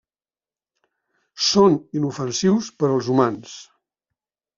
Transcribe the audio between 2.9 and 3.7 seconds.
als humans.